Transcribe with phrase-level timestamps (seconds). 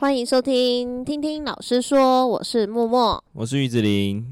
[0.00, 4.24] 欢迎收听，听听老师说，我是默默，我是玉子琳。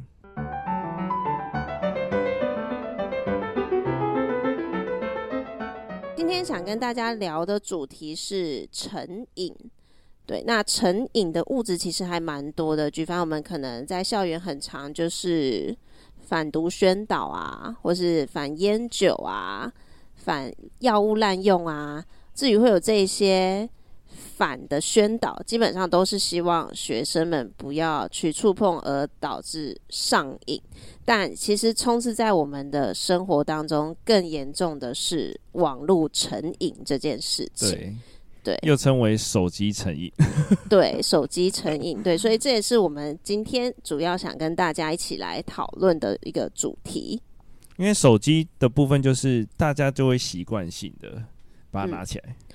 [6.17, 9.53] 今天想跟大家聊的主题是成瘾。
[10.25, 15.77] 对，那成瘾的物质其实还蛮多的，举凡我们可能在校园很常就是
[16.21, 19.73] 反毒宣导啊，或是反烟酒啊，
[20.15, 20.49] 反
[20.79, 23.69] 药物滥用啊，至于会有这些。
[24.17, 30.61] 反的宣导基本上都是希望学生们不要去触碰，而导致上瘾。
[31.05, 37.71] 但其实充斥在我们的生活当中，更严重的是网络成瘾这件事情。
[37.71, 37.97] 对，
[38.43, 40.11] 对，又称为手机成瘾。
[40.69, 42.03] 对，手机成瘾。
[42.03, 47.21] 对，所以这也是我们今天主要想跟大家一起来讨论的一个主题。
[47.77, 51.23] 因为手机的部分，就是大家就会习惯性的
[51.71, 52.25] 把它拿起来。
[52.29, 52.46] 嗯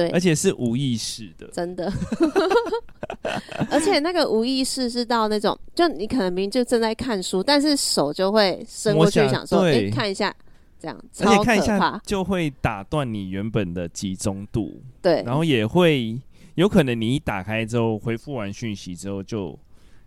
[0.00, 1.92] 对，而且是无意识的，真的。
[3.70, 10.34] 而且那个无意识是到那种，就你可能明明就正在看书，但是手就会伸过去，想说，哎、欸，看一下，
[10.78, 14.80] 这样，而且看一下就会打断你原本的集中度。
[15.02, 16.18] 对，然后也会
[16.54, 19.58] 有可能你一打开之后，回复完讯息之后，就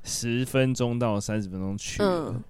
[0.04, 2.44] 十分钟到三十分钟去了，嗯，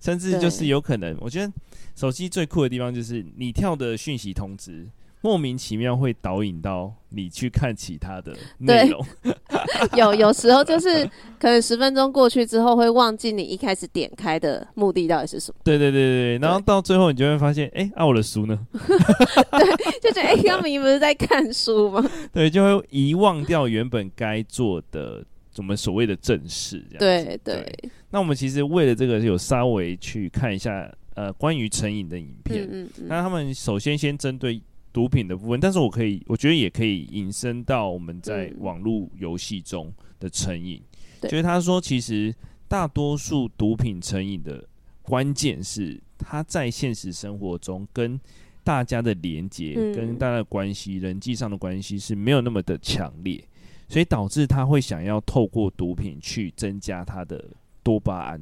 [0.00, 1.52] 甚至就是有可能，我觉得
[1.94, 4.88] 手机最酷的地方就是你跳的讯息通知。
[5.26, 9.04] 莫名其妙会导引到你去看其他的内容，
[9.98, 11.04] 有有时候就是
[11.40, 15.58] 可能十分钟过去之后会忘记你一开始点开的目的到底是什么。
[15.64, 18.56] 对对对对，然后到最后你就会发现，哎、欸，啊我的书呢？
[18.70, 22.08] 对，就觉得哎，刚、欸、明不是在看书吗？
[22.32, 25.24] 对，就会遗忘掉原本该做的
[25.56, 26.78] 我们所谓的正事。
[27.00, 27.90] 对对，对。
[28.10, 32.62] 那我们其实为了这个，有稍微去看一下呃关于成瘾的影片。
[32.62, 33.04] 嗯嗯，嗯。
[33.08, 34.62] 那他们首先先针对。
[34.96, 40.80] 毒品的部分，但是我可以，我觉得也可以引申到我们在网络游戏中的成瘾。
[41.20, 42.34] 就是、他说，其实
[42.66, 44.66] 大多数毒品成瘾的
[45.02, 48.18] 关键是他在现实生活中跟
[48.64, 53.44] 大家的连接、嗯、跟大家的关系、人际上的关系是没有那么的强烈，
[53.90, 57.44] 所以导致他会想要透过毒品去增加他的
[57.82, 58.40] 多巴胺。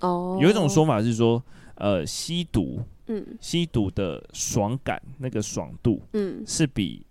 [0.00, 1.42] 哦，有一种说法是说，
[1.74, 2.80] 呃，吸毒。
[3.08, 7.04] 嗯，吸毒的爽感，那个爽度，嗯，是比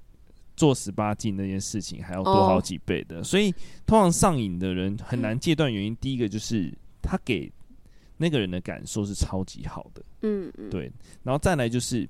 [0.55, 3.19] 做十八禁那件事情还要多好几倍的。
[3.19, 3.51] 哦、所以，
[3.85, 7.51] 通常上瘾的人很难戒断，原因、嗯、第一个就是他给
[8.17, 10.91] 那个人的感受是超级好的，嗯嗯，对。
[11.23, 12.07] 然后再来就是，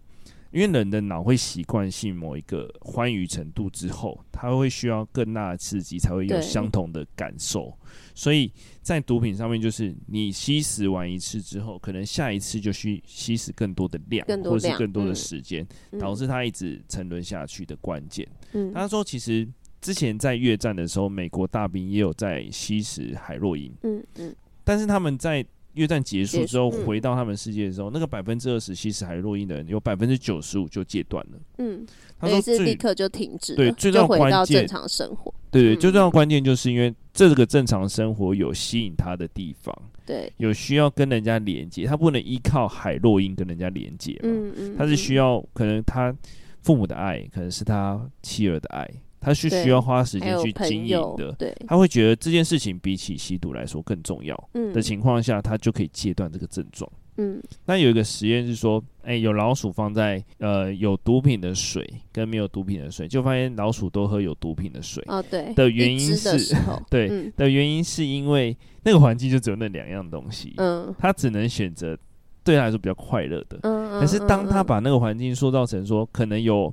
[0.55, 7.77] 因为人的脑会习惯性某一个欢愉程度之后，他会需要更大的刺激才会有相同的感受。
[8.13, 8.49] 所以
[8.81, 18.25] 在毒品上面，就是你吸食完一次之后，可能下一次就需吸食更多的量，量或是更多的时间，嗯、导致他一直沉沦下去的关键。
[18.53, 19.45] 嗯，他说，其实
[19.81, 23.69] 之前在越战的时候，美国大兵也有在吸食海洛因。
[23.83, 24.33] 嗯嗯，
[24.63, 25.45] 但是他们在
[25.75, 31.40] 越战结束之后回到他们世界的时候，嗯、那个百分之二十吸食海洛因的人，有百分之九十五就戒断了。
[31.58, 31.86] 嗯。
[32.18, 35.31] 他说是立刻就停止，对，最重要关键，回到正常生活。
[35.52, 46.16] 对对，最重要关键就是因为这个正常生活有吸引他的地方，对，有需要跟人家连接，他不能依靠海洛因跟人家连接嘛，嗯嗯，他是需要可能他
[46.62, 48.90] 父母的爱，可能是他妻儿的爱，
[49.25, 56.88] 他是需要花时间去经营的，对，他会觉得这件事情比起吸毒来说更重要，的情况下，他就可以戒断这个症状。
[57.18, 65.03] 嗯，那有一个实验是说，哎、欸，有老鼠放在呃有毒品的水跟没有毒品的水，就发现老鼠都喝有毒品的水。
[65.08, 65.53] 哦，对。
[65.56, 66.56] 的原因是，
[66.92, 71.97] 对、嗯、的原因是因为那个环境就只有那两样东西，嗯，他只能选择
[72.44, 73.59] 对他来说比较快乐的。
[73.63, 76.72] 嗯，可是当他把那个环境塑造成说，可能有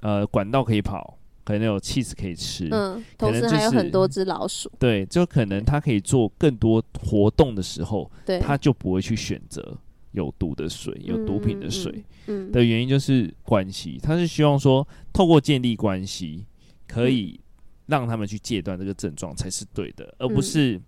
[0.00, 1.18] 呃管道可以跑。
[1.44, 9.76] 可能有 cheese 可以吃，嗯，同时还有很多只老鼠，对，就可能他可以做更多活动的时候，对，他就不会去选择
[10.12, 16.46] 有毒的水、有毒品的水，嗯，的原因就是关系，他是希望说透过建立关系，
[16.88, 17.38] 可以
[17.86, 20.80] 让他们去戒断这个症状才是对的，而不是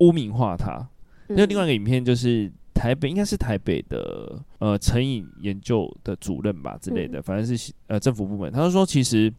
[0.00, 0.84] 污名化它。
[1.28, 9.32] 那另外一个影片就是台北，应该是台北的呃成瘾研究的主任吧之类的，反正是呃政府部门，他就说其实。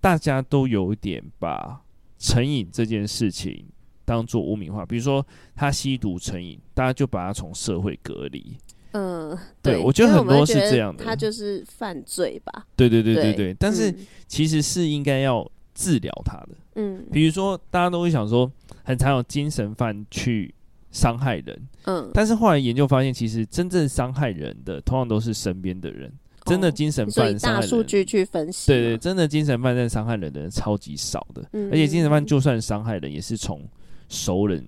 [0.00, 1.80] 大家都有点把
[2.18, 3.66] 成瘾这件事情
[4.04, 8.56] 当做污名化，比如说他吸毒成瘾，大家就把他从社会隔离。
[8.92, 12.66] 嗯，对，对，我觉得很多是这样的，他就是犯罪吧？
[12.74, 13.54] 对对对对对，对。
[13.54, 13.94] 但是
[14.26, 16.48] 其实是应该要治疗他的。
[16.76, 18.50] 嗯，比如说大家都会想说，
[18.84, 20.54] 很常有精神犯去
[20.92, 21.68] 伤害人。
[21.84, 26.10] 嗯，但是后来研究发现，其实真正伤害人的，通常都是身边的人。
[26.46, 33.60] 真的精神犯，大数据去分析，对对，真的精神犯在伤害人的人超级少的，嗯、而且精神犯就算伤害人，也是从
[34.08, 34.64] 熟人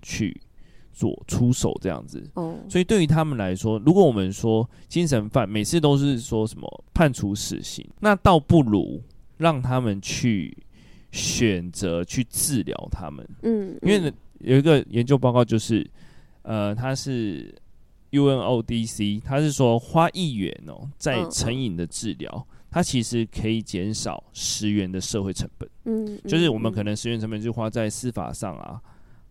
[0.00, 0.40] 去
[0.92, 2.22] 做出手这样子。
[2.34, 9.02] 哦，所以对于他们来说，如果我们说精神犯每次都是说什么判处死刑，那倒不如
[9.36, 10.56] 让他们去
[11.10, 13.28] 选择去治疗他们。
[13.42, 15.84] 嗯，因为呢，有一个研究报告就是，
[16.42, 17.54] 呃，他是。
[18.16, 25.68] UNODC，他是说花一元哦、喔，在成瘾的治疗，它其实可以减少十元的社会成本。
[25.84, 28.80] 嗯，就是我们可能十元成本就花在司法上啊，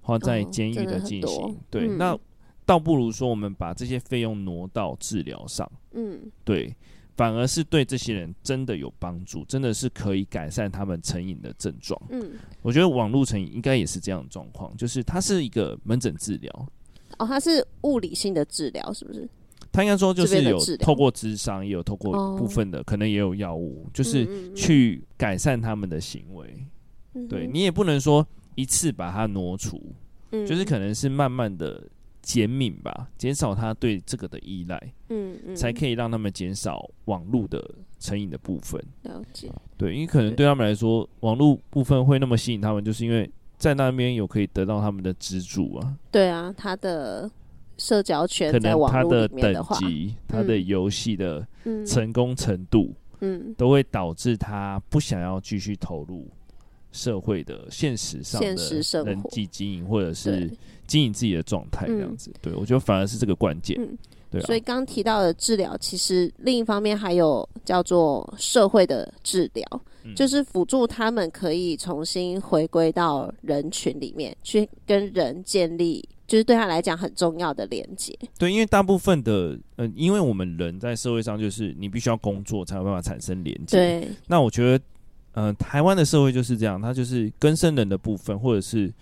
[0.01, 1.57] 花在监狱的进行。
[1.69, 2.17] 对，那
[2.65, 5.69] 倒不如说我们把这些费用挪到治疗上。
[5.93, 6.75] 嗯，对，
[7.15, 12.01] 反而是对这些人真的有帮助，真的是可以改善他们成瘾的症状。
[12.09, 12.31] 嗯，
[12.61, 16.67] 我觉得网络成瘾应该也是这样的状况，就是它是一个门诊治疗。
[17.17, 19.27] 哦，它是物理性的治疗，是不是？
[19.71, 26.65] 他应该说就是有透过智商，也有透过部分的，哦、可能也有药物，就是去改善他们的行为。
[27.27, 28.25] 对，你也不能说
[28.55, 29.81] 一次把它挪除，
[30.31, 31.83] 嗯、就是可能是慢慢的
[32.21, 37.69] 减敏吧，减少他对这个的依赖，嗯嗯，才可以让他们减少网络的
[37.99, 38.81] 成瘾的部分。
[39.03, 43.29] 了解，对，因为可能对他们来说，网络部分会那么吸引他们，就是因为。
[43.57, 47.29] 在那边有可以得到他们的资助啊，对啊，他的
[47.77, 51.45] 社交圈可能他的等级、他的游戏的
[51.85, 56.27] 成功程度，嗯，都会导致他不想要继续投入
[56.91, 60.51] 社会的现实上的人际经营，或者是
[60.87, 62.31] 经营自己的状态这样子。
[62.41, 63.77] 对，我觉得反而是这个关键。
[64.31, 69.65] 对啊，所以刚提到的治疗，其实另一方面还有叫做社会的治疗。
[70.15, 78.15] 就是辅助他们可以重新回归到人群里面去，跟人建立，就是对他来讲很重要的连接。
[78.37, 83.77] 对，因为大部分的，呃，因为我们人在社会上，就是你必须要工作才有办法产生连接。
[83.77, 84.07] 对。
[84.27, 84.83] 那我觉得，
[85.31, 88.93] 呃，台湾的社会就是这样，它就是根生人的部分，或者是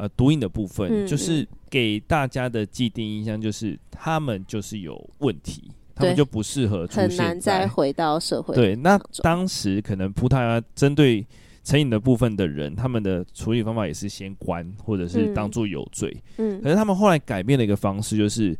[0.00, 5.70] 呃毒瘾的部分，就是给大家的既定印象就是他们就是有问题。
[5.92, 8.54] 他们就不适合出现，很难再回到社会。
[8.54, 11.26] 对，那当时可能葡萄牙针对
[11.62, 16.16] 成瘾的部分的人，他们的处理方法也是先关，或者是当做有罪。
[16.38, 18.58] 嗯，可是他们后来改变了一个方式，就是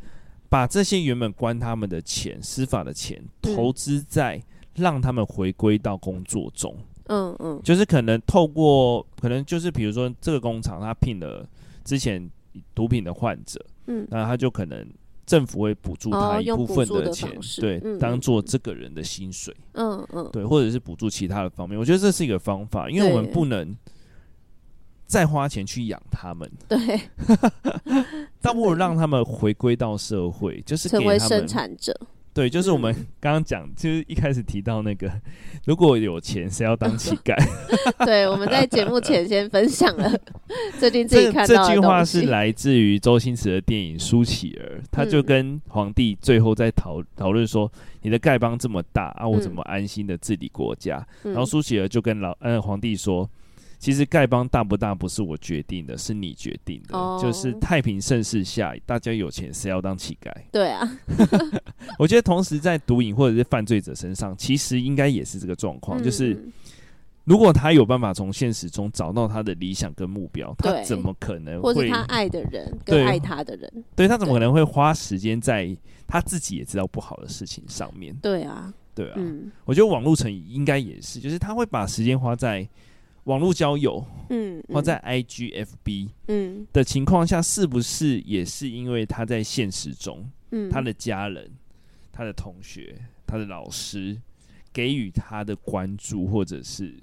[0.50, 4.38] 把这些原本关他们的钱、司法的钱，投资在
[4.74, 6.76] 让他们回归到工作中。
[6.76, 11.46] 嗯嗯嗯，就是可能透过，可能就是比如说这个工厂，他聘了
[11.84, 12.30] 之前
[12.74, 14.86] 毒品的患者，嗯，那他就可能。
[15.26, 21.78] 政府会补助他一部分的钱，哦、的对，嗯、当做这个人的薪水，嗯嗯，对，或者是补助其他的方面。
[21.78, 23.72] 我觉得这是一个方法，因为我们不能
[25.06, 27.00] 再花钱去养他们， 对，
[28.40, 31.96] 倒不如让他们回归到社会，就是成为生产者。
[32.32, 35.10] 对，就是我们 刚刚讲，嗯、就是一开始提到那个，
[35.66, 37.36] 如果有钱，谁要当乞丐？
[38.06, 40.10] 对，我们在节目前先分享了
[40.78, 47.70] 最近自己看到的这，这句话是来自于周星驰的电影《苏乞儿》，他就跟皇帝最后在讨讨论说
[48.02, 53.28] ：“你的丐帮这么大啊，我怎么安心的治理国家？”嗯、然后苏乞儿就跟老呃皇帝说。
[53.80, 56.96] 其实丐帮大不大不是我决定的，是你决定的。
[56.96, 57.18] Oh.
[57.20, 60.30] 就是太平盛世下，大家有钱，谁要当乞丐？
[60.52, 60.86] 对啊，
[61.98, 65.98] 我觉得同时在毒瘾或者是犯罪者身上，其实应该也是这个状况。
[65.98, 66.38] 嗯、就是
[67.24, 71.72] 如果他有办法从现实中找到他的理想跟目标，他怎么可能会？
[71.72, 75.74] 或是他爱的人跟爱他的人，对，对他怎么可能会花时间在
[76.06, 78.14] 他自己也知道不好的事情上面？
[78.20, 79.14] 对啊，对啊。
[79.16, 82.68] 嗯、我觉得网络成瘾应该也是，就是他会把时间花在。
[83.24, 91.50] 网络交友，嗯，或在 IGFB，嗯的情况下，是不是也是因为他在现实中，嗯，他的家人、
[92.10, 92.96] 他的同学、
[93.26, 94.16] 他的老师
[94.72, 96.94] 给予他的关注或者是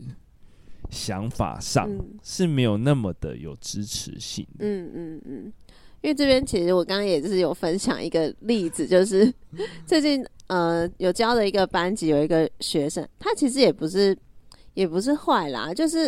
[0.89, 1.89] 想法上
[2.23, 4.65] 是没有那么的有支持性的？
[4.65, 5.53] 嗯嗯嗯，
[6.01, 9.31] 因为这边其实我刚刚也是有分享一个例子，就是
[9.85, 14.17] 最近呃有教的一个班级有一个学生，他其实也不是。
[14.77, 16.07] 也不是坏啦，就是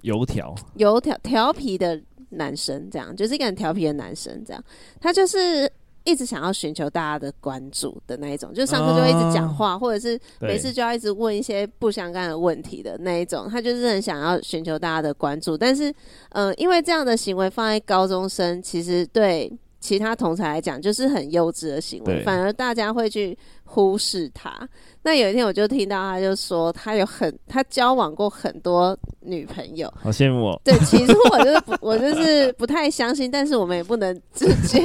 [0.00, 4.64] 油条、油条、调皮的男生，这样就是一个很调皮的男生，这样。
[4.98, 5.70] 他就是
[6.02, 15.90] 一直想要寻求大家的关注的那一种，就上课就会一直讲话，啊、或者是每次就要一直问一些不相干的问题的那一种，他就是很想要寻求大家的关注，但是，
[16.30, 19.52] 嗯、呃，因为这样的行为放在高中生，其实对
[19.86, 24.68] 其他同侪来讲就是很幼稚的行为，反而大家会去忽视他。
[25.04, 30.60] 那有一天我就听到他就说他有很他交往过很多女朋友，好羡慕哦。
[30.64, 34.82] 对，其实我就是不 我就是不太相信，但是我们也不能直接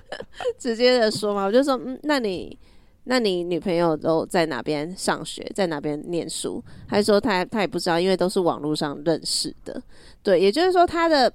[0.60, 1.46] 直接的说嘛。
[1.46, 2.54] 我就说，嗯，那你
[3.04, 6.62] 那你女朋友都在哪边上学，在哪边念书？
[6.86, 9.82] 还是说他他也不知道，因为都是网络上认识的。
[10.22, 11.32] 对，也就是说他的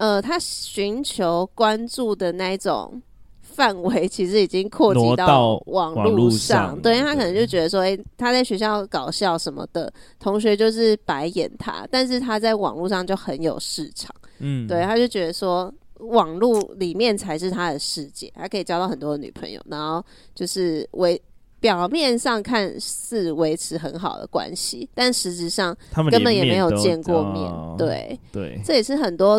[0.00, 3.00] 呃，他寻求关注的那一种
[3.42, 6.80] 范围， 其实已经扩及到网络上。
[6.80, 14.10] 对，他可能就觉得说，诶、欸，他在学校搞笑什么的，同学就是白眼他，但是他在网络上就很有市场。
[14.38, 15.72] 嗯，对，他就觉得说。
[16.04, 20.02] 网络里面才是他的世界，还可以交到很多的女朋友，然后
[20.34, 21.20] 就是维
[21.60, 25.76] 表面上看似维持很好的关系，但实质上
[26.10, 27.42] 根本也没有见过面。
[27.42, 29.38] 面对对，这也是很多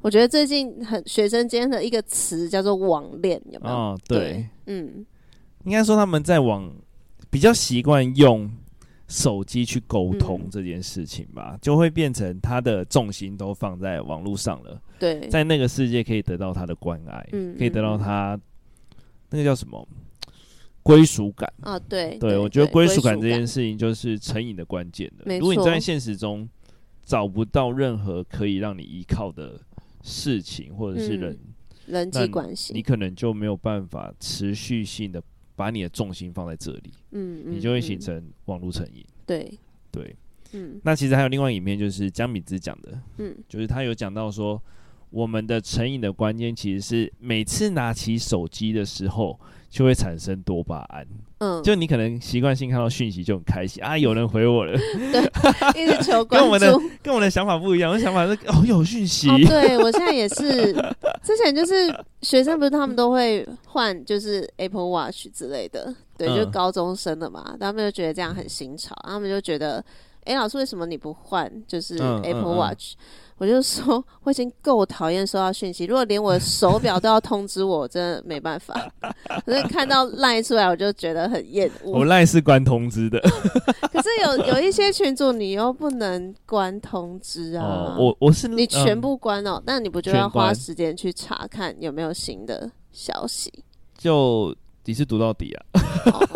[0.00, 3.74] 我觉得最近很学生间的一个词叫做网恋，有没有？
[3.74, 5.06] 哦，对，对嗯，
[5.64, 6.72] 应该说他们在网
[7.30, 8.50] 比较习惯用。
[9.10, 14.78] 手机去沟通这件事情吧，嗯，就会变成他的重心都放在网络上了。
[14.98, 18.38] 对，在那个世界可以得到他的关爱，嗯，可以得到他
[19.30, 19.88] 那个叫什么
[20.82, 21.78] 归属感啊？
[21.78, 25.38] 对，对，我觉得归属感这件事情就是成瘾的关键的。
[25.38, 26.46] 如果你在现实中
[27.02, 29.58] 找不到任何可以让你依靠的
[30.02, 35.22] 事情或者是人，嗯，人际关系，你可能就没有办法持续性的。
[35.58, 39.04] 把你的重心放在这里，嗯，你就会形成网络成瘾。
[39.26, 39.52] 对
[39.90, 40.14] 对，
[40.52, 40.80] 嗯。
[40.84, 44.62] 那其实还有另外一面，就是江敏之讲的，嗯，就是他有讲到说，
[45.10, 49.36] 我们的成瘾的关键其实是每次拿起手机的时候。
[49.70, 51.06] 就会产生多巴胺，
[51.38, 54.78] 嗯，就你可能习惯性看到讯息就很开心啊，有人回我了，
[55.12, 56.72] 对，一直求关注， 跟我们的
[57.02, 60.72] 跟我们的想法不一样，我的想法是 哦有讯息，哦，对我现在也是，
[61.22, 69.84] 之前就是学生不是他们都会换就是 Apple Watch 之类的，对，就高中生的嘛，嗯，他们就觉得这样很新潮，他们就觉得，
[70.24, 72.94] 哎，老师为什么你不换就是 Apple Watch？
[72.94, 72.98] 嗯嗯。
[72.98, 75.84] 嗯我就说，我已经够讨厌收到讯息。
[75.86, 78.74] 如果连我的手表都要通知我，我真的没办法。
[79.46, 81.92] 可是看到赖出来，我就觉得很厌恶。
[81.92, 83.20] 我赖是关通知的，
[83.92, 87.64] 可是有有一些群组你又不能关通知啊。
[87.64, 93.52] 哦、我我是你全部关哦，那、嗯、你不就要花时间去查看有没有新的消息？
[93.96, 94.54] 就
[94.84, 95.64] 你是读到底啊？
[96.12, 96.28] 哦、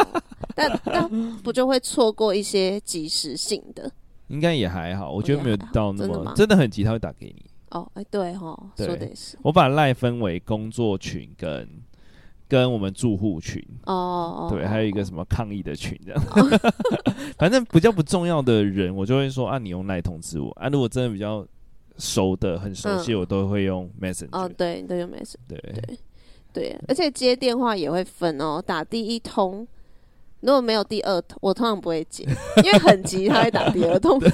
[0.54, 3.90] 但但不就会错过一些即时性的？
[4.32, 7.44] 应该也还好，我觉得没有到那么真的，很急，他会打给你。
[7.70, 9.38] 哦，哎，对哈，说的是。
[9.42, 11.68] 我把赖分为工作群跟
[12.48, 13.62] 跟我们住户群。
[13.84, 16.22] 哦，对，还有一个什么抗议的群这样。
[16.30, 16.72] 哦、
[17.36, 20.68] 反正比较不重要的人，我就会说啊，你用赖通知我啊。
[20.68, 21.46] 如果真的比较
[21.98, 24.28] 熟的、很熟悉，我都会用 Messenger。
[24.32, 25.36] 哦，对，都用 Messenger。
[25.46, 25.98] 对对
[26.52, 29.66] 对，而且接电话也会分哦，打第一通。
[30.42, 32.24] 如果没有第二通，我通常不会接，
[32.64, 34.20] 因为很急，他会打第二通。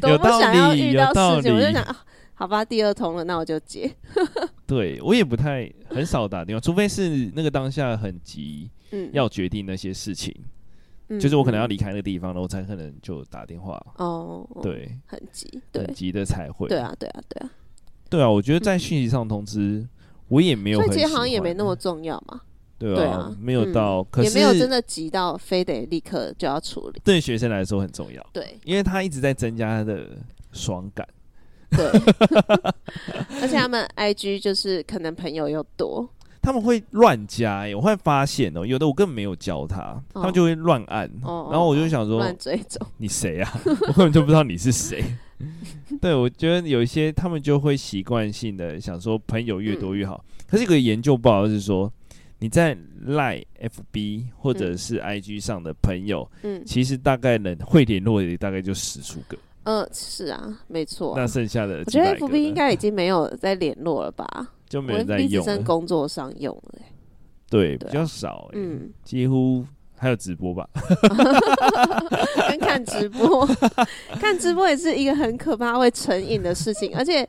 [0.00, 2.04] 多不想要遇到事情，我就想啊，
[2.34, 3.90] 好吧，第二通了，那我就接。
[4.66, 10.34] 对，我也不太很少打电话，除非是那个当下很急，嗯，要决定那些事情，
[11.08, 13.80] 嗯、就是我可能要离开那个地方了，我才可能就打电话。
[13.96, 16.68] 哦，对，很急，对，很急的才会。
[16.68, 17.50] 对啊，对啊，对啊，
[18.08, 19.88] 对啊，我觉得在讯息上通知，嗯、
[20.28, 22.40] 我也没有很，所以其实好像也没那么重要嘛。
[22.80, 27.00] 对啊，对啊，没有到，嗯、可是也没有真的急到非得立刻就要处理。
[27.04, 30.08] 对学生来说很重要，对，因为他一直在增加他的
[30.50, 31.06] 爽感。
[31.70, 31.86] 对，
[33.42, 36.08] 而且他们 IG 就是可能朋友又多，
[36.40, 43.52] 他们会乱加我会发现哦、喔，有的我根本没有教他，哦、他们就会乱按，哦、然后我就想说乱追踪，你谁啊？
[43.64, 45.04] 我根本就不知道你是谁。
[46.00, 51.92] 对，我觉得有一些他们就会习惯性的想说朋友越多越好，嗯、可是有个研究报告是说。
[52.42, 52.74] 你在
[53.06, 59.36] Line、FB 或者是 IG 上的朋友，嗯，其实大概能会联络的大概就十数个。
[59.64, 61.20] 嗯、呃，是啊，没错、啊。
[61.20, 64.26] 那剩下的，我觉得 FB 应该已经没有在联络了吧？
[64.66, 66.84] 就没有在用，只剩工作上用了、欸。
[67.50, 68.58] 对，比较少、欸。
[68.58, 69.62] 嗯，几乎
[69.98, 70.66] 还有直播吧？
[72.48, 73.46] 跟看直播，
[74.18, 77.28] 看直播也是一个很可怕会成瘾的事情，而且。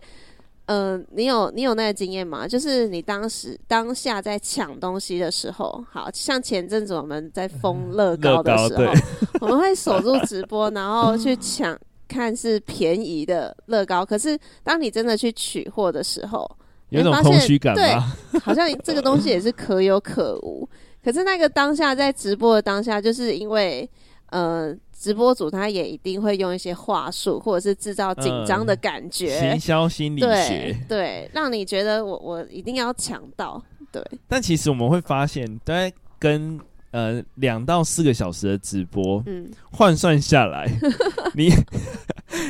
[0.72, 2.48] 嗯、呃，你有你有那个经验吗？
[2.48, 8.94] 就是你当时当下在抢东西的时候，好像前阵子我们在封乐高的时候，
[9.42, 14.06] 我们会守住直播，然后去 抢看是便宜的乐高。
[14.06, 16.50] 可是当你真的去取货的时候，
[16.88, 17.76] 有种空虚感？
[17.76, 17.94] 对，
[18.40, 20.66] 好像这个东西也是可有可无。
[21.04, 23.90] 可是那个当下在直播的当下，就是因为
[24.30, 24.74] 呃。
[25.02, 33.60] 直播主他也一定会用一些话术，或者是制造紧张的感觉，行销心理学，对，对，让你觉得我我一定要抢到，
[33.92, 34.00] 对。
[34.28, 36.60] 但其实我们会发现，大概跟
[36.92, 40.70] 呃两到四个小时的直播，嗯，换算下来，
[41.34, 41.50] 你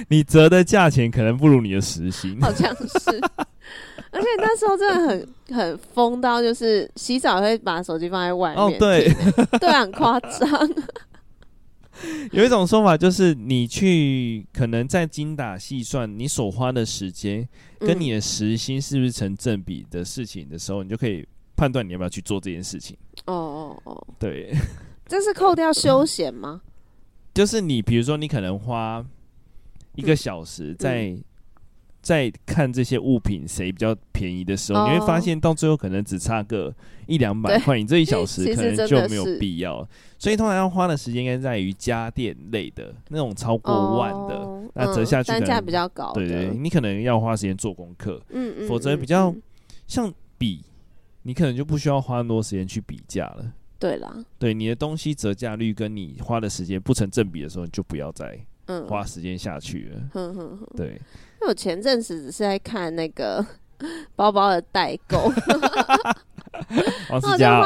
[0.09, 3.21] 你折的价钱可能不如你的时薪，好像是。
[4.13, 8.61] 而且那时候真的很很疯到，就是洗澡会把手机放在外面。
[8.61, 9.09] 哦，对，
[9.57, 10.49] 对，很夸张。
[12.31, 17.47] 有一种说法就是，你去可能在精打细算你所花的时间
[17.79, 22.97] 跟你的时薪是不是成正比的事情的时候，嗯、你就可以判断你要不要去做这件事情。
[23.25, 24.53] 哦哦哦，对，
[25.07, 26.61] 这是扣掉休闲吗？
[27.33, 29.05] 就是你比如说，你可能花
[29.95, 31.23] 一个小时在、嗯。
[32.01, 34.91] 在看这些物品谁比较便宜的时候，oh.
[34.91, 36.73] 你会发现到最后可能只差个
[37.05, 39.87] 一两百块，你这一小时 可能就没有必要。
[40.17, 44.63] 所以通常要花的时间应该在于家电类的那种超过万的，oh.
[44.73, 46.11] 那折下去可能单价比较高。
[46.13, 49.33] 对，对对，你可能要花时间做功课，嗯嗯，否则比较
[49.85, 50.63] 像比，
[51.21, 53.53] 你可能就不需要花那么多时间去比价了。
[53.77, 58.39] 对啦，对你的东西折价率跟你花的时间不成正比的时候，你就不要再
[58.87, 60.01] 花时间下去了。
[60.15, 60.99] 嗯，对。
[61.41, 63.43] 因为我前阵子只是在看那个
[64.15, 65.17] 包包的代购，
[67.09, 67.61] 王思佳，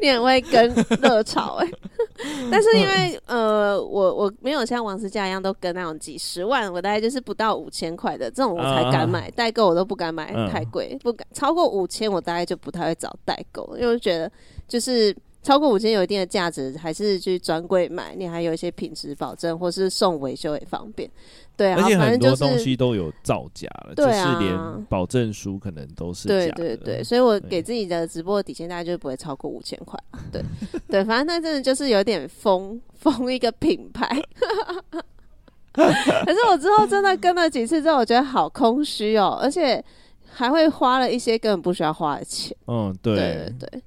[0.00, 0.72] 你很会跟
[1.02, 1.72] 热潮哎、欸，
[2.48, 14.30] 但是因为呃，我我没有像王思佳一样都跟那种几十万，我大概就是不到五千块的这种我才敢买代购，我都不敢买太贵，不敢超过五千，我大概就不太会找代购，因为我觉得
[14.68, 15.12] 就是。
[15.42, 21.08] 超过五千有一定的价值，还是去专柜买，你还有一些品质保证，或是送维修也方便。
[21.56, 26.52] 对啊，而且很多东西都有造假了，就是连保证书可能都是假的。
[26.52, 29.98] 对对对，所以我给自己的直播的底线大概就不会超过五千块。
[30.30, 30.42] 对
[30.88, 34.20] 对，反正那真的就是有点疯 疯一个品牌。
[35.72, 39.84] 可是我之后真的跟了几次之后，我觉得好空虚哦，而且
[40.28, 42.56] 还会花了一些根本不需要花的钱。
[42.66, 43.82] 嗯，对对对对。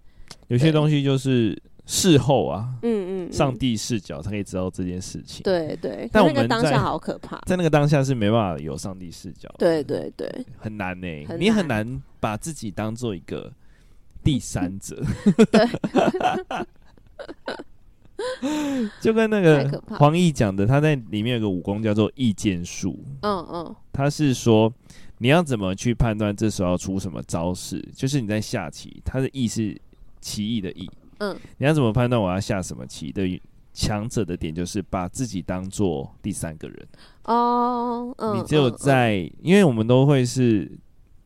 [0.51, 5.41] 有些东西就是事后啊，嗯嗯，上帝视角才可以知道这件事情。
[5.43, 9.49] 对对，但那个当下好可怕，在那个当下是没办法有上帝视角。
[9.57, 11.07] 对对对，很难呢，
[11.39, 13.49] 你很难把自己当做一个
[14.25, 15.01] 第三者。
[15.49, 15.65] 对，
[18.99, 22.99] 就跟那个黄奕讲的，他在里面有个武功叫做意见术。
[23.21, 24.71] 嗯嗯，他是说
[25.19, 29.73] 你要怎么去判断这时候要出什么招式，就是你在下棋，他的意思。
[30.21, 33.41] 棋艺的艺，嗯，你要怎么判断我要下什么棋的
[33.73, 36.87] 强者的点，就是把自己当做第三个人。
[37.25, 40.71] 哦，嗯，你只有在，嗯嗯、因为我们都会是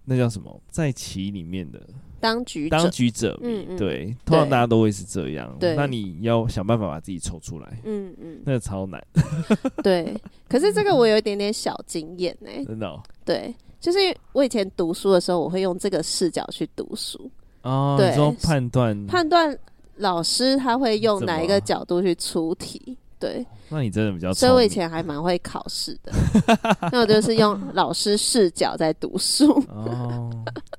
[0.06, 1.82] 那叫什么，在棋里面的。
[2.18, 9.06] 当局当局者迷，嗯嗯、对，通常大家都会是这样，对，那你要想办法把自己抽出来，嗯嗯，那个超难，
[9.84, 14.00] 对，可是这个我有一点点小经验呢，真的，哦，对，就是
[14.32, 17.30] 我以前读书的时候，我会用这个视角去读书。
[17.66, 19.58] 哦，对，说判断判断
[19.98, 22.98] 老师他会用哪一个角度去出题？
[23.18, 26.12] 对，那你真的比较，所以我以前还蛮会考试的。
[26.92, 29.52] 那我就是用老师视角在读书。
[29.70, 30.30] 哦，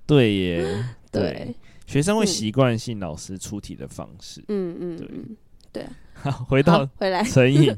[0.07, 1.55] 对耶， 对，对
[1.87, 4.44] 学生会习惯性老师出题的方式。
[4.49, 4.96] 嗯嗯，
[5.72, 5.87] 对对。
[6.31, 7.75] 好，回到回来成瘾，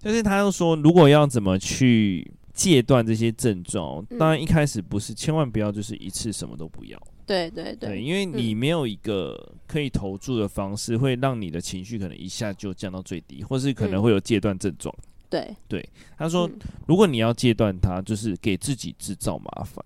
[0.00, 7.00] 就是他又说，如果要怎么去戒断这些症状，当然一开始不是，千万不要就是一次什么都不要。
[7.30, 14.92] 对对对，因为你没有一个可以投注的方式，会让你的情绪可能一下就降到最低，或是可能会有戒断症状。
[15.28, 15.88] 对对，
[16.18, 16.50] 他说，
[16.88, 19.84] 如果你要戒断它，就是给自己制造麻烦。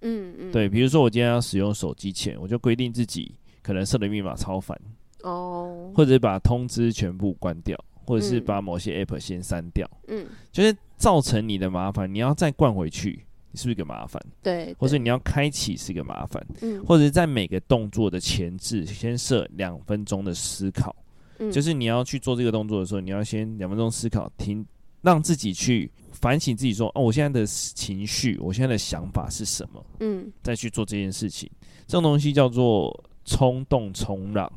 [0.00, 4.76] 嗯嗯，对，比如说我今天要使用手机前，我就规定自己可能设的密码超烦
[5.22, 9.88] 哦，或者把通知全部关掉，或者是把某些 app 先删掉。
[10.08, 13.24] 嗯，就是造成你的麻烦，你要再灌回去。
[13.52, 14.22] 你是不是一个麻烦？
[14.42, 20.94] 对，或者你要开启是一个麻烦，嗯，或者是在每个动作的前置先设两分钟的思考，
[21.38, 24.64] 嗯，就是你要去做这个动作的时候，你要先两分钟思考，停，
[25.02, 29.84] 让自己去反省自己说，哦，我现在的情绪，我现在的想法是什么？
[29.98, 31.50] 嗯，再去做这件事情，
[31.86, 34.50] 这种东西叫做冲动冲浪，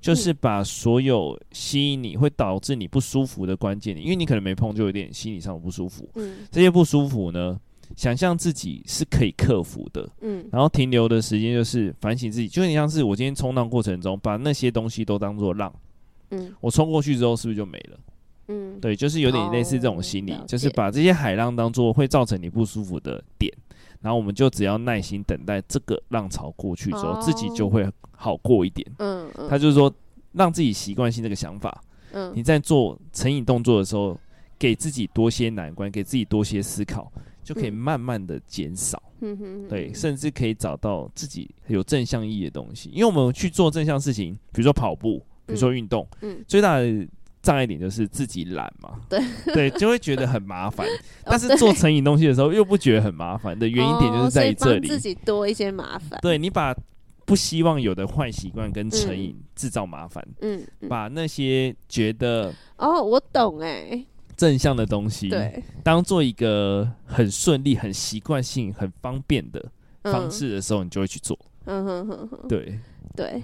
[0.00, 7.60] 就是把所有吸引你会导致你不舒服的关键点，因为你可能没碰，就有点心理上的不舒服，嗯，这些不舒服呢。
[7.96, 15.72] 想象自己是可以克服的，嗯，然后停留的时间就是反省自己，就很像是我今天冲浪过程中把那些东西都当做浪，
[16.30, 17.98] 嗯，我冲过去之后是不是就没了？
[18.48, 23.52] 嗯，对，就是有点类似这种心理，就是把这些海浪当做会造成你不舒服的点，
[24.00, 28.84] 然后我们就只要耐心等待这个浪潮过去之后，自己就会好过一点。
[28.98, 29.92] 嗯，他就是说
[30.32, 34.18] 让自己习惯性这个想法，嗯，你在做成瘾动作的时候，
[34.58, 37.12] 给自己多些难关，给自己多些思考。
[37.52, 42.90] 就可以慢慢的减少，嗯，对，甚至可以找到自己有正向意义的东西。
[42.90, 47.08] 因为我们去做正向事情，比如说跑步，比如说运动，嗯，最大的
[47.42, 49.20] 障碍点就是自己懒嘛， 对。
[49.52, 50.86] 对，就会觉得很麻烦。
[51.26, 56.20] 但是做成瘾东西的时候又不觉得很麻烦的原因点就是在于这里，自己多一些麻烦。
[56.22, 56.72] 对，你把
[57.26, 64.04] 不希望有的坏习惯跟成瘾制造麻烦，嗯，把那些觉得哦，我懂哎，
[64.40, 69.62] 正向的东西，对，当做一个很顺利、很习惯性、很方便的
[70.04, 71.38] 方式的时候，你就会去做。
[71.66, 72.78] 嗯哼哼哼，对。
[73.14, 73.42] 对。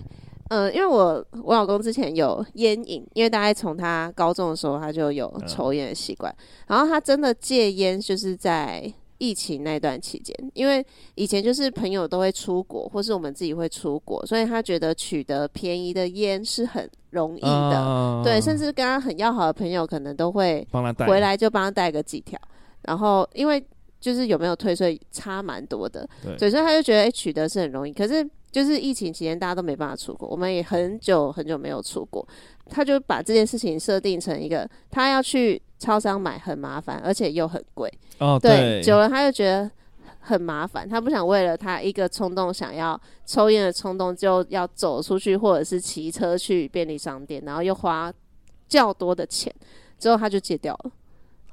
[0.48, 22.38] 嗯，因为我我老公之前有烟瘾，因为大概从他高中的时候他就有抽烟的习惯，嗯、然后他真的戒烟就是在疫情那段期间，因为以前就是朋友都会出国，或是我们自己会出国，所以他觉得取得便宜的烟是很容易的，嗯、对，甚至跟他很要好的朋友可能都会帮他带回来就帮他带个几条，
[22.82, 23.64] 然后因为
[24.00, 28.28] 就是有没有退税差蛮多的，对，所以他就觉得哎、欸、取得是很容易，可是。
[28.52, 32.26] 就是疫情期间，大家都没办法出国，我们也很久很久没有出国。
[32.70, 37.92] 他就把这件事情设定成一个，他要去超商买很麻烦，而且又很贵。
[38.18, 39.70] 哦，对，对，久了他就觉得
[40.20, 48.12] 很麻烦，他不想为了他一个冲动想要抽烟的冲动，就要走出去或者是骑车去便利商店，然后又花
[48.68, 49.52] 较多的钱，
[49.98, 50.90] 之后他就戒掉了。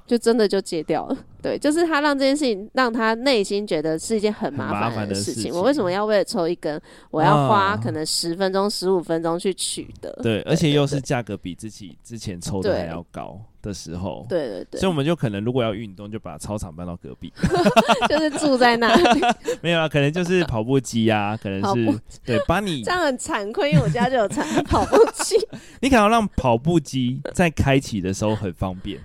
[0.06, 5.50] 就真的就戒掉了，对，就是他让这件事情让他内心觉得是一件很麻烦的事情。
[5.50, 6.78] 我为什么要为了抽一根，
[7.10, 10.12] 我要花可能十分钟、十五分钟去取得？
[10.22, 14.26] 对，而且又是价格比自己之前抽的还要高的时候。
[14.28, 14.80] 对对对。
[14.80, 17.32] 所以我们就可能如果要运动，就把操场搬到隔壁，
[18.08, 19.20] 就是住在那里。
[19.62, 25.36] 没有啊，可能就是跑步机啊，可能是对，把你这样很惭愧，因为我家就有产跑步机。
[25.80, 29.00] 你可能要让跑步机在开启的时候很方便。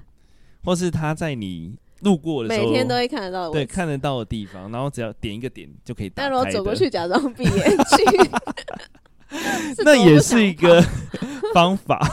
[0.62, 6.12] 或是它在你路过的时候，每天都会看得到，对，看得到的地方，然后只要点一个点就可以。
[6.14, 8.32] 但如果走过去假装闭眼睛，
[9.86, 10.84] 那也是一个
[11.54, 12.06] 方法。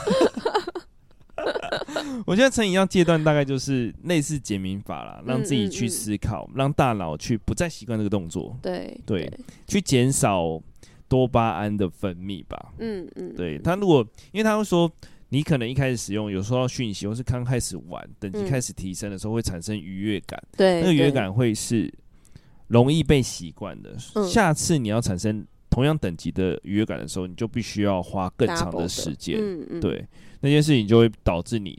[2.25, 8.57] 我觉得成瘾要戒断，大概就是类似减敏法啦，让自己去思考，嗯嗯嗯，让大脑去不再习惯这个动作。
[8.61, 10.61] 对对，对，去减少
[11.07, 12.73] 多巴胺的分泌吧。
[12.79, 14.91] 嗯嗯，对他如果，因为他会说。
[15.29, 20.41] 你可能一开始使用有收到讯息，或是刚开始玩，等级开始提升的时候，会产生愉悦感。
[20.55, 21.93] 对、嗯，那个愉悦感会是
[22.67, 23.93] 容易被习惯的。
[24.25, 29.37] 下次你要产生同样等级的愉悦感的时候，你就必须要花更长的时间。
[29.37, 30.07] 嗯嗯，对，
[30.39, 31.77] 那件事情就会导致你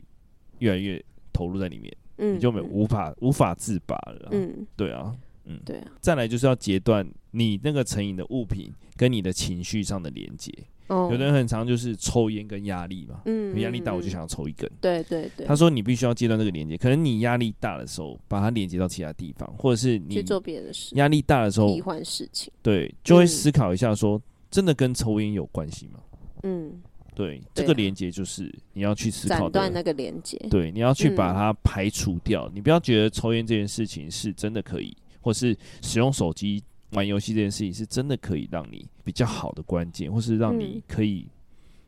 [0.59, 4.29] 越来越投入在里面，嗯，你就没无法无法自拔了。
[4.31, 5.87] 嗯，对啊，嗯，对啊。
[5.99, 10.53] 再来就是要截断你那个成瘾的物品跟你的情绪上的连接。
[10.91, 15.45] 有的人很常就是抽烟跟压力嘛，嗯，压力大我就想要抽一根，对对对。
[15.45, 20.95] 他说你必须要戒断这个连接，可能你压力大的时候把它连接到其他地方，或者是你去做别的事。
[20.95, 24.19] 压力大的时候替换事情，对，就会思考一下说，
[24.49, 25.99] 真的跟抽烟有关系吗？
[26.41, 26.81] 嗯，
[27.19, 36.63] 对，这个连接就是你要去思考的，断那个连接，对，你要去把它排除掉，你不要觉得抽烟这件事情是真的可以，或是使用手机。
[36.93, 41.27] 玩游戏这件事情是真的可以让你比较好的关键，或是让你可以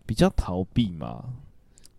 [0.05, 1.23] 比较逃避嘛？
[1.25, 1.33] 嗯、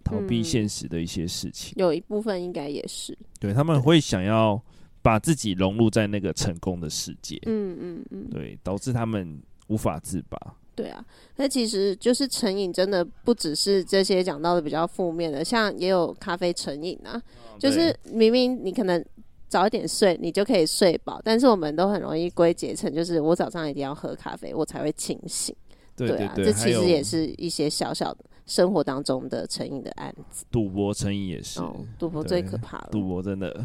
[0.04, 3.18] 逃避现实的一些事情，有一部分应该也是。
[3.40, 4.62] 对，他们会想要
[5.02, 10.38] 把自己融入在那个成功的世界，嗯嗯嗯，对，导致他们无法自拔。
[10.74, 11.04] 对啊，
[11.36, 19.04] 那其实就是成瘾，真的不只是这些讲到的比较负面的，像也有咖啡成瘾啊，哦、就是明明你可能。
[19.48, 21.20] 早一点睡，你就可以睡饱。
[21.22, 25.54] 但是我们都很容易归结成，就是我早上一定要喝咖啡，我才会清醒。
[25.94, 30.46] 对对对，对啊，这其实也是一些小小的生活当中的成瘾的案子。
[30.50, 32.88] 赌博成瘾也是，哦，赌博最可怕了。
[32.90, 33.62] 赌博真的，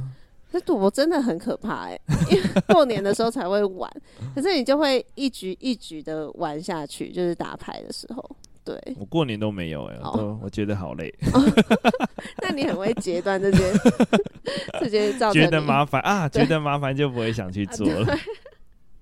[0.51, 1.99] 这赌博真的很可怕哎，
[2.31, 3.91] 因为 过年的时候才会玩，
[4.33, 8.23] 可是你就会一局一局的玩下去，就是打牌的时候。
[8.63, 10.37] 对，我过年都没有哎、欸，我、oh.
[10.43, 11.13] 我觉得好累。
[12.43, 13.71] 那你很会截断这些，
[14.81, 18.17] 这些造成觉得麻烦啊，觉得麻烦就不会想去做了。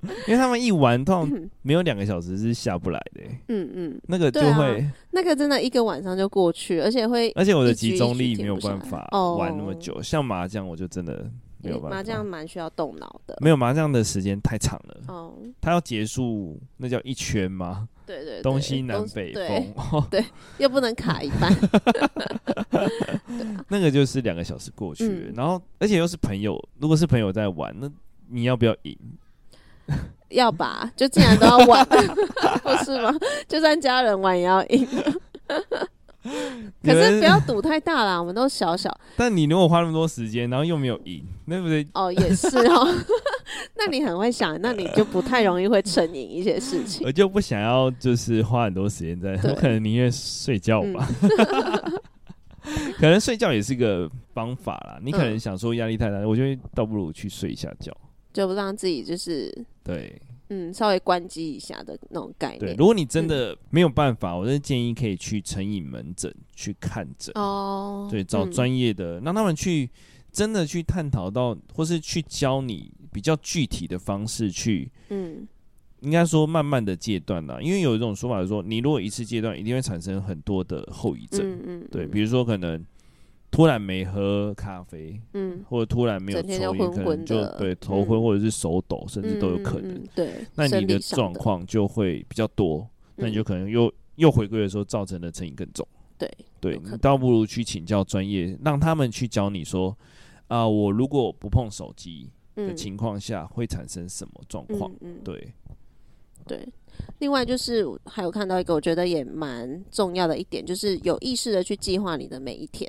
[0.05, 3.39] 啊、 因为他们一玩，通常没有两个小时是下不来的、欸。
[3.49, 10.01] 嗯嗯，那个就会、啊，那个真的一个晚上就过去，而且会，而且我的集中力没有办法玩那么久。
[10.01, 11.29] 像麻将，我就真的
[11.61, 11.97] 没有办法。
[11.97, 15.01] 麻将蛮需要动脑的，没有麻将的时间太长了。
[15.07, 17.87] 哦，它要结束，那叫一圈吗？
[18.05, 20.23] 对对，东西南北风，对，
[20.59, 21.51] 又不能卡一半，
[23.67, 27.91] 那个就是两个小时过去了，然后而且又是朋友，如果是朋友在玩，那
[28.29, 28.95] 你要不要赢？
[30.29, 33.13] 要吧，就既然都要玩， 不是吗？
[33.47, 34.87] 就算家人玩也要赢。
[36.83, 38.89] 可是不要赌太大啦，我们都小小。
[39.15, 41.87] 但你如果花那么多时间，然后又没有赢，对不对？
[41.93, 42.87] 哦，也是哦。
[43.75, 47.05] 那你很会想，那你就不太容易会成瘾一些事情。
[47.05, 51.07] 我就不想要，就是花很多时间在，我可能宁愿睡觉吧。
[52.97, 54.97] 可能睡觉也是一个方法啦。
[55.03, 57.95] 你可能想说压力太大，嗯、我觉得倒不如去睡一下觉，
[58.35, 59.49] 就不让自己就是
[59.83, 62.59] 对，嗯，稍微关机一下的那种概念。
[62.59, 69.89] 对，如果你真的没有办法，嗯、我是建议可以去成瘾门诊去看诊哦，对，找专业的，让、嗯、他们去
[70.31, 75.47] 真的去探讨到，或是去教你比较具体的方式去，嗯。
[76.01, 81.41] 应该说慢慢的戒断啦，因为有一种说法是说，你如果一次戒断，一定会产生很多的后遗症。
[81.41, 82.85] 嗯嗯嗯对，比如说可能
[83.55, 90.03] 突然没喝咖啡，嗯，或者突然没有抽烟，可能就对头昏或者是手抖，嗯、甚至都有可能。
[90.13, 95.87] 对，那你的状况就会比较多，那你就可能又又回归的时候，造成的成瘾更重。
[96.17, 99.97] 对，对你倒不如去请教专业，让他们去教你说，
[100.47, 104.91] 啊、呃，我如果不碰手机的情况下，会产生什么状况？
[105.23, 105.53] 对。
[106.47, 106.67] 对，
[107.17, 112.87] 另外就是还有看到一个，我觉得也蛮重要的一点，就是有意识的去计划你的每一天，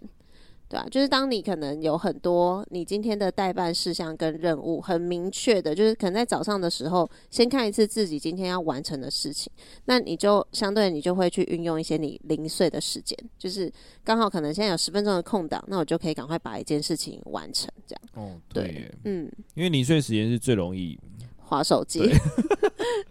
[0.68, 9.52] 对啊，就是当你可能有很多你今天的代办事项跟任务很明确的，就是可能在早上的时候先看一次自己今天要完成的事情，
[9.85, 18.02] 那你就相对你就会去运用一些你零碎的时间，就是刚好可能现在有十分钟的空档，那我就可以赶快把一件事情完成，这样。
[18.14, 20.98] 哦，对，对，嗯，因为零碎时间是最容易。
[21.48, 22.00] 划手机，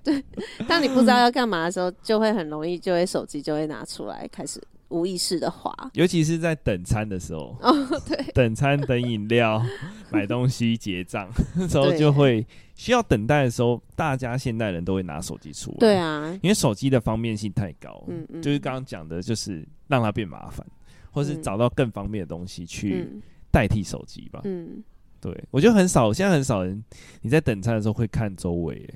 [0.04, 0.22] 对，
[0.68, 9.62] 当你不知道要干嘛的时候，就会很容易就会手机就会拿出来开始无意识的滑，尤其是在等餐的时候，哦，对，等餐、等饮料、
[10.12, 12.46] 买东西、结账的 时候，就会
[12.76, 20.66] 需要等待的时候，大家现代人都会拿手机出来，对啊，因为手机的方便性太高，嗯嗯，就是刚刚讲的，就是让它变麻烦，
[21.12, 23.08] 或是找到更方便的东西去
[23.52, 24.76] 代替手机吧，嗯。
[24.78, 24.84] 嗯。
[25.22, 26.84] 对，我觉得很少，现在很少人
[27.22, 28.88] 你在等餐的时候会看周围，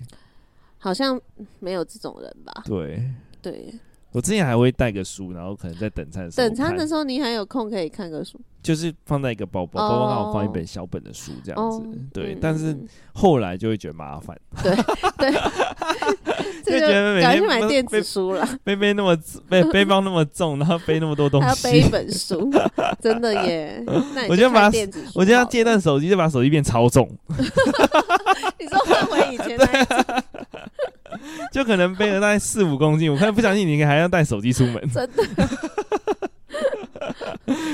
[0.78, 1.20] 好像
[1.60, 2.62] 没有这种人吧？
[2.66, 3.04] 对。
[3.42, 3.74] 对。
[4.12, 6.48] 我之前还会带个书，然后可能在等餐的时候。
[6.48, 11.82] 等餐的时候，你还有空可以看个书，就是放在一个包包，包包刚好放一本小本的书这样子。
[12.12, 12.76] 对，但是
[13.14, 14.36] 后来就会觉得麻烦。
[14.64, 14.74] 对
[15.18, 15.32] 对，
[16.64, 19.16] 就觉得每天去买电子书了，背背那么
[19.48, 22.52] 背背包那么重，然后背那么多东西，还要背一本书，
[23.00, 23.84] 真的耶。
[24.28, 24.72] 我觉得把
[25.14, 27.08] 我觉得要戒断手机，就把手机变超重。
[28.60, 30.24] 你说换回以前那
[31.52, 35.24] 就可能背了大概四五公斤，我看不相信你还要带手机出门， 真的。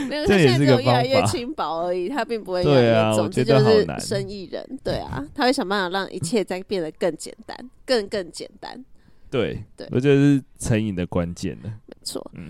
[0.07, 3.29] 没有，他现在只有越来越轻薄而已，他并不会越来越重。
[3.29, 8.83] 这就是生意人，对啊，他会想办法让一切再变得更简单，更更简单。
[9.29, 11.73] 对对，我觉得是成瘾的关键呢。
[11.87, 12.49] 没错，嗯。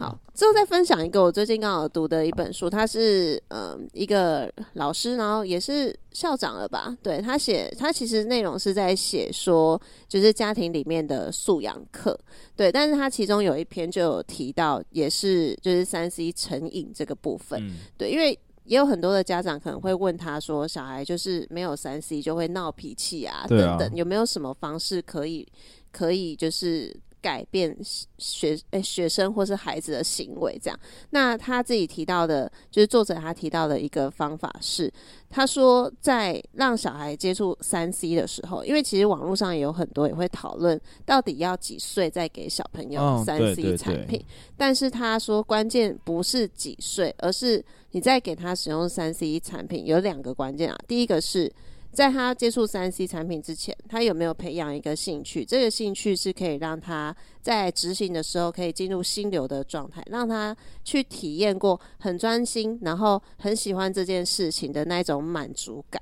[0.00, 6.96] 好，之后再分享一个我最近刚好读的一本书，他是嗯、呃、一个老师，然后也是校长了吧？
[7.02, 12.18] 对，他写，他其实内容是在写说，就是家庭里面的素养课，
[12.56, 18.30] 对，但是他其中有一篇就有提到，也是就是三 C 成瘾这个部分，嗯、对，因为
[18.64, 25.46] 也有很多的家长可能会问他说，小孩就是没有三 C 就会闹脾气啊，等等，啊、有没有什么方式可以
[25.92, 26.98] 可以就是。
[27.20, 27.76] 改变
[28.18, 30.80] 学诶、欸、学生或是孩子的行为，这样。
[31.10, 34.92] 那他自己提到的，就是作者他提到的一个方法是，
[35.28, 44.24] 他说在让小孩接触三 C 的时候，因为其实网络上也有很多也会讨论，到底要几岁再给小朋友三 C 产品。
[44.56, 50.78] 但是他说，关键不是几岁，而是你在给他使用三 C 产品有两个关键啊。
[50.86, 51.52] 第一个是。
[51.92, 55.44] 在他接触三 C 产品之前，他有没有培养一个兴趣？
[55.44, 66.00] 这个兴趣是可以让他在执行的时候可以进入心流的状态，让他去体验过很专心，然后很喜欢这件事情的那种满足感，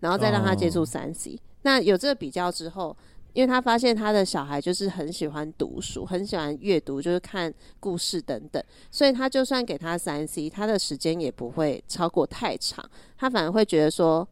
[0.00, 1.38] 然后再让他接触三 C。
[1.62, 2.96] 那有这个比较之后，
[3.34, 12.82] 因为他发现他的小孩就是很喜欢读书，很喜欢阅读，就是看故事等等，所以他就算给他三 C，他的时间也不会超过太长，
[13.18, 14.26] 他反而会觉得说。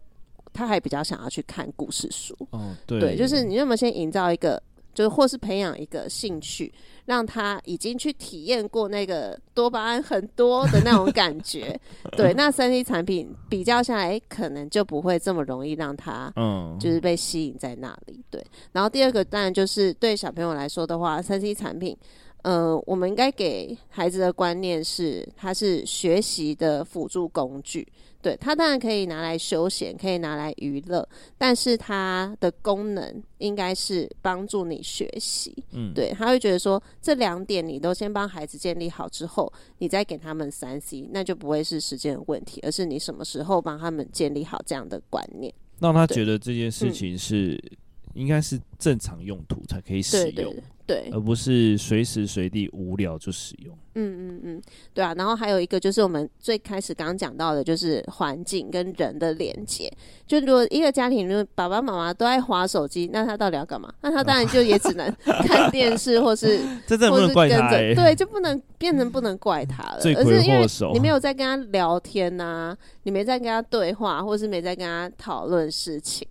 [0.54, 4.62] 他还比较想要去看故事书，哦，对，对，就是你有没有先营造一个，
[4.94, 6.72] 就是或是培养一个兴趣，
[7.04, 11.78] 让他已经去体验过那个多巴胺很多的那种感觉，
[12.16, 18.42] 对，那三 D 产品比较下来，可能就不会这么容易让他，嗯，就是被吸引在那里，对。
[18.72, 21.96] 然后第二个当然就是对小朋友来说的话，三 C 产品，
[22.42, 27.86] 呃，我们应该给孩子的观念是，它是学习的辅助工具。
[28.24, 31.06] 对，它当然可以拿来休闲，可以拿来娱乐，
[31.36, 35.54] 但是它的功能应该是帮助你学习。
[35.72, 47.62] 嗯，对，他会觉得说，这两点你都先帮孩子建立好之后，你再给他们三 C，那就不会是时间的问题，而是你什么时候帮他们建立好这样的观念，让他觉得这件事情是
[48.14, 50.54] 应该是正常用途才可以使用。
[50.86, 53.74] 对而不是随时随地无聊就使用。
[53.94, 55.14] 嗯嗯嗯，对啊。
[55.14, 59.90] 然后还有一个就是我们最开始刚刚讲到的，就是环境跟人的连接。
[60.26, 63.90] 就如果一个家庭，如果爸爸妈妈都爱划手机，那他到底要干嘛？
[64.02, 67.94] 那他当然就也只能看电视，或是 这真的不能怪他、欸。
[67.94, 70.00] 对，就不能变成不能怪他了。
[70.02, 70.92] 罪魁祸首。
[70.92, 76.28] 你没有在跟他聊天呐、啊，你没在跟他对话，或是没在跟他讨论事情。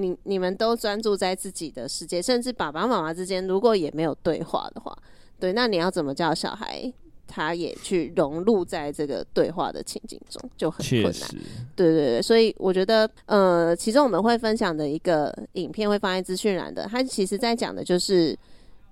[0.00, 4.96] 你你们都专注在自己的世界，甚至爸爸妈妈之间如果也没有对话的话，
[5.38, 6.92] 对，那你要怎么叫小孩，
[7.26, 11.30] 他也去融入在这个对话的情境中，就很困难。
[11.76, 18.38] 对对对，所以我觉得，呃，其中我们会分享的一个影片会放在资讯栏的，它其实在讲的就是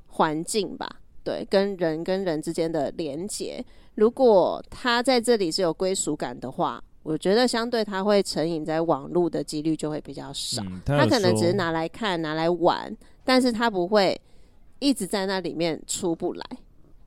[0.08, 0.88] 环境吧，
[1.24, 3.64] 对，跟人跟人之间的连结。
[3.94, 6.82] 如果他在这里是有归属感的话。
[7.06, 14.20] 我觉得相对他会成瘾在网络的几率就会比较少，嗯，他，他可能只是拿来看、拿来玩，但是他不会
[14.80, 16.44] 一直在那里面出不来。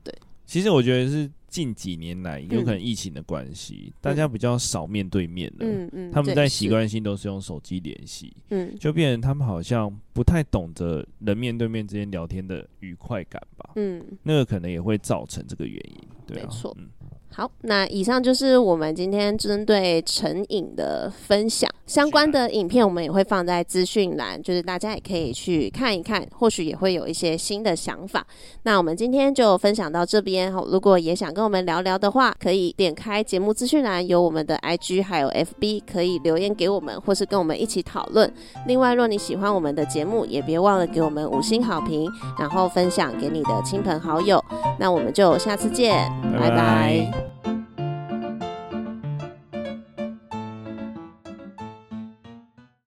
[0.02, 0.14] 对，
[0.46, 16.88] 其实我觉得是近几年来有可能疫情的关系，嗯，大家比较少面对面了，嗯嗯，他们在习惯性都是用手机联系，嗯，就变成他们好像不太懂得人面对面之间聊天的愉快感吧，嗯，那个可能也会造成这个原因，对啊，没错，嗯。
[17.32, 21.70] 好，那以上就是我们今天针对成瘾的分享。
[21.86, 28.24] 相关的影片我们也会放在资讯栏，就是大家也可以去看一看，或许也会有一些新的想法。
[28.62, 30.52] 那我们今天就分享到这边。
[30.52, 38.32] 如果也想跟我们聊聊的话，可以点开节目资讯栏，有我们的 IG 还有 FB，可以留言给我们，或是跟我们一起讨论。
[38.66, 44.44] 另外，若你喜欢我们的节目，也别忘了给我们五星好评，然后分享给你的亲朋好友。
[44.78, 46.50] 那我们就下次见，拜拜。
[46.50, 47.19] 拜拜。
[47.20, 47.59] you